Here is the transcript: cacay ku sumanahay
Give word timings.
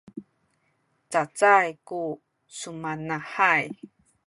cacay 1.11 1.69
ku 1.87 1.99
sumanahay 2.57 3.65